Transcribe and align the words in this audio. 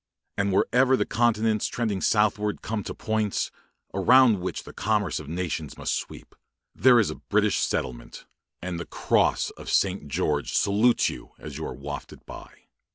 And 0.35 0.51
wherever 0.51 0.97
the 0.97 1.05
continents 1.05 1.69
tending 1.69 2.01
southward 2.01 2.63
come 2.63 2.81
to 2.85 2.95
points, 2.95 3.51
around 3.93 4.39
which 4.39 4.63
the 4.63 4.73
commerce 4.73 5.19
of 5.19 5.27
nations 5.29 5.77
must 5.77 5.93
sweep, 5.95 6.33
there 6.73 6.99
is 6.99 7.11
a 7.11 7.15
British 7.29 7.59
settlement; 7.59 8.25
and 8.63 8.79
the 8.79 8.87
cross 8.87 9.51
of 9.51 9.69
St. 9.69 10.07
George 10.07 10.53
salutes 10.57 11.09
you 11.11 11.33
as 11.37 11.55
you 11.59 11.67
are 11.67 11.75
wafted 11.75 12.25
by. 12.25 12.51